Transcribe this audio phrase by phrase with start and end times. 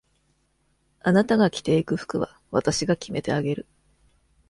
[1.01, 3.67] あなたが着ていく服は、私が決めてあげる。